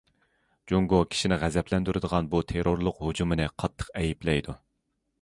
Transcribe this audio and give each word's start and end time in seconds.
جۇڭگو 0.71 1.01
كىشىنى 1.11 1.37
غەزەپلەندۈرىدىغان 1.43 2.31
بۇ 2.33 2.41
تېررورلۇق 2.55 3.05
ھۇجۇمىنى 3.07 3.49
قاتتىق 3.55 3.97
ئەيىبلەيدۇ. 4.03 4.61